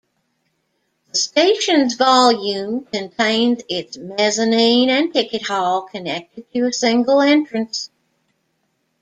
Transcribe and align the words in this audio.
The 1.11 1.15
station's 1.19 1.93
volume 1.93 2.85
contains 2.85 3.61
its 3.69 3.97
mezzanine 3.97 4.89
and 4.89 5.13
ticket 5.13 5.45
hall, 5.45 5.83
connected 5.83 6.51
to 6.53 6.65
a 6.65 6.73
single 6.73 7.21
entrance. 7.21 7.91